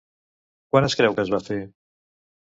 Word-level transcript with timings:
Quan 0.71 0.87
es 0.87 0.95
creu 1.01 1.17
que 1.19 1.25
es 1.25 1.29
va 1.33 1.39
fer? 1.49 1.59